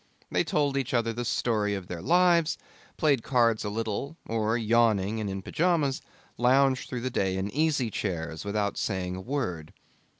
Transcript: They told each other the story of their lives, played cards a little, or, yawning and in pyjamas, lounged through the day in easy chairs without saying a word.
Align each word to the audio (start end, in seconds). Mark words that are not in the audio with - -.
They 0.31 0.43
told 0.43 0.77
each 0.77 0.95
other 0.95 1.13
the 1.13 1.23
story 1.23 1.75
of 1.75 1.85
their 1.85 2.01
lives, 2.01 2.57
played 2.97 3.21
cards 3.21 3.63
a 3.63 3.69
little, 3.69 4.17
or, 4.25 4.57
yawning 4.57 5.19
and 5.19 5.29
in 5.29 5.43
pyjamas, 5.43 6.01
lounged 6.39 6.89
through 6.89 7.01
the 7.01 7.11
day 7.11 7.37
in 7.37 7.51
easy 7.51 7.91
chairs 7.91 8.43
without 8.43 8.79
saying 8.79 9.15
a 9.15 9.21
word. 9.21 9.73